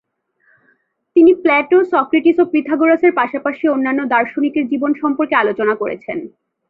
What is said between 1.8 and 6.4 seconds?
Socrates ও পিথাগোরাসের পাশাপাশি অন্যান্য দার্শনিকের জীবন সম্পর্কে আলোচনা করেছেন।